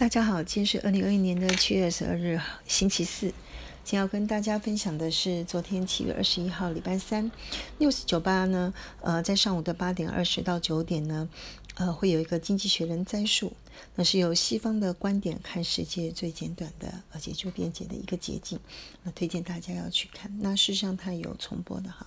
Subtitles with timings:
[0.00, 3.26] 大家好，今天是二零二一年的七月二十二日，星期四。
[3.84, 7.30] 今天要跟大家分享的是昨天七月二十一号礼拜三
[7.78, 11.28] ，news 九八呢，呃，在上午的八点二十到九点呢，
[11.74, 13.52] 呃，会有一个经济学人摘述，
[13.94, 18.58] 那是由西方的观点看世界最简短的而且最便捷的一个捷径，
[19.02, 20.34] 那推荐大家要去看。
[20.40, 22.06] 那事实上它有重播的哈，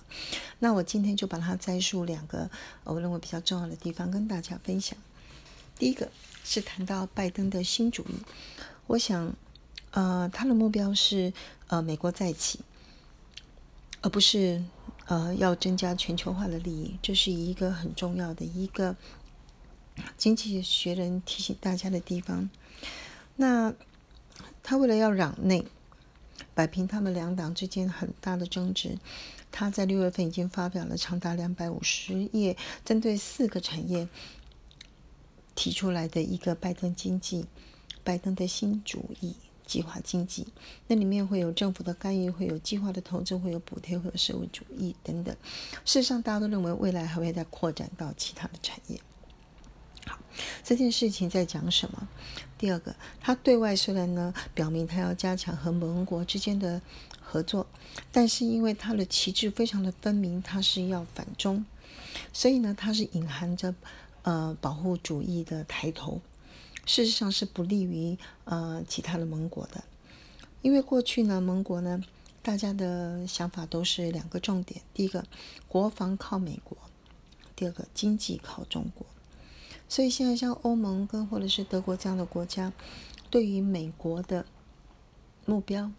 [0.58, 2.50] 那我今天就把它摘述两个
[2.82, 4.98] 我认为比较重要的地方跟大家分享。
[5.78, 6.10] 第一个。
[6.46, 8.16] 是谈到拜登的新主义，
[8.86, 9.34] 我想，
[9.92, 11.32] 呃，他的目标是
[11.68, 12.60] 呃美国再起，
[14.02, 14.62] 而不是
[15.06, 18.94] 呃要增加全球化的利益，这是一个很重要的一个
[20.18, 22.50] 经济学人提醒大家的地方。
[23.36, 23.72] 那
[24.62, 25.64] 他为了要攘内，
[26.52, 28.98] 摆平他们两党之间很大的争执，
[29.50, 32.54] 他在六月份已经发表了长达两百五十页，
[32.84, 34.06] 针对四个产业。
[35.54, 37.46] 提出来的一个拜登经济，
[38.02, 40.48] 拜登的新主义计划经济，
[40.88, 45.34] 那里面会有政府的干预，会有计划的投资，会有补贴，会有社会主义等等。
[45.84, 49.00] 事实上，大家都认为未来还会再扩展到其他的产业。
[50.06, 50.18] 好，
[50.62, 52.08] 这件事情在讲什么？
[52.58, 56.82] 第二个，他对外虽然呢表明他要加强和盟国之间的
[57.20, 57.66] 合作，
[58.12, 61.64] 但是因为他的旗帜非常的分明，他是要反中，
[62.34, 63.74] 所以呢，他是隐含着。
[64.24, 66.18] 呃，保护主义的抬头，
[66.86, 69.84] 事实上是不利于呃其他的盟国的，
[70.62, 72.02] 因为过去呢，盟国呢，
[72.42, 75.26] 大家的想法都是两个重点：第一个，
[75.68, 76.74] 国防靠美国；
[77.54, 79.06] 第二个，经济靠中国。
[79.90, 82.72] 所以现在像欧盟跟或者是德国这样的国家，
[83.28, 84.46] 对于美国的
[85.44, 85.92] 目标，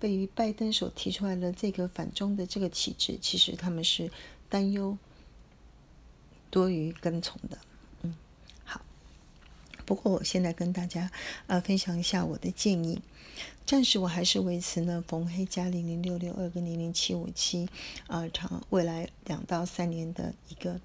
[0.00, 4.10] 对于拜登所提出来的这个反中的这个旗帜，其实他们是
[4.48, 4.96] 担忧。
[6.48, 7.58] 多于跟从的，
[9.86, 11.10] 不过我现在跟大家
[11.46, 13.00] 呃分享一下我的建议，
[13.64, 17.68] 暂时我还是维持呢，逢黑加零零六六二跟零零七五七
[18.08, 20.78] 啊，长未来两到三年的一个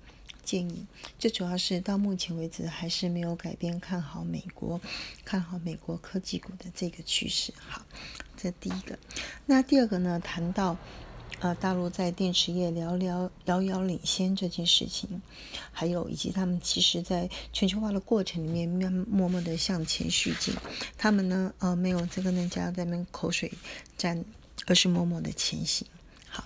[0.46, 0.86] 建议。
[1.18, 4.80] 最主要是到目前为止还是没有改变看好美国，
[5.26, 7.52] 看好美国科技股的这个趋势。
[7.58, 7.84] 好，
[8.38, 8.98] 这第一个。
[9.48, 10.78] 那第二个呢，谈到。
[11.42, 15.24] 呃，大陆在电池业遥遥遥遥领先这件事情，
[15.72, 20.54] 还有以及他们其实在全球化的过程里面，默默的向前续进。
[21.00, 23.52] 他们呢，呃，没有这个人家在那口水
[23.98, 24.24] 战，
[24.68, 25.88] 而是默默的前行。
[26.30, 26.46] 好，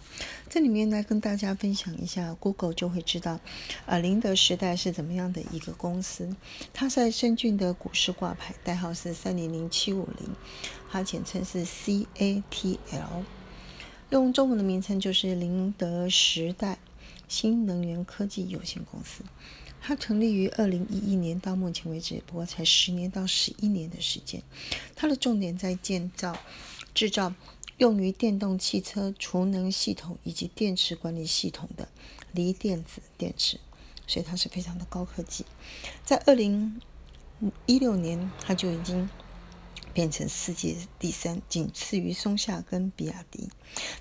[0.49, 3.41] 这里面呢，跟大家分享一下，Google 就会知道，
[3.85, 6.33] 呃，宁德时代是怎么样的一个公司。
[6.73, 10.29] 它在深圳的股市挂牌，代号是三零零七五零，
[10.89, 13.25] 它简称是 CATL。
[14.11, 16.77] 用中文的名称就是宁德时代
[17.27, 19.23] 新能源科技有限公司。
[19.81, 24.41] 它成立于二零一一年，到目前为止不过才十年到十一年的时间。
[24.95, 26.37] 它的重点在建造、
[26.93, 27.33] 制造
[27.77, 31.87] 用于电动汽车储能系统以及电池管理系统的
[32.31, 33.59] 锂电子电池，
[34.07, 35.45] 所以它是非常的高科技。
[36.03, 36.79] 在二零
[37.65, 39.09] 一六年，它就已经。
[39.95, 43.49] 变成世界第三，仅次于松下跟比亚迪。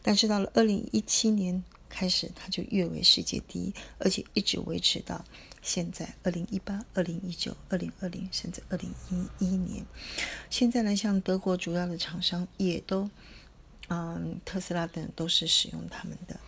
[0.03, 5.25] 但是到了二零一七年开始，它就跃为世界第一，而且一直维持到
[5.63, 6.13] 现在。
[6.25, 9.87] 二零一八、二零一九、二零二零，甚至二零一一年。
[10.51, 13.09] 现在呢，像德国主要的厂商也都，
[13.87, 16.41] 嗯，特斯拉等都是使用他们的。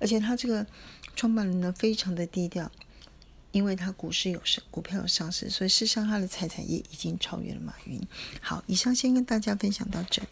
[0.00, 0.66] 而且他这个
[1.14, 2.72] 创办人呢，非常的低调。
[3.52, 8.00] 因为他股市有上，股票有上市，所以事实上他的财产也已经超越了马云。
[8.40, 10.28] 好，以上先跟大家分享到这里。